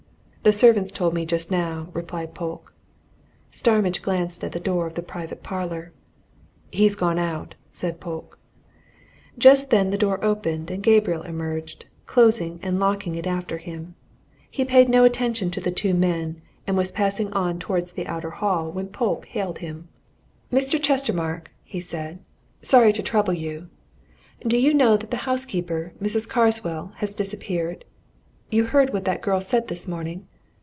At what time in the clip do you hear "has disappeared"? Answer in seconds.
26.95-27.85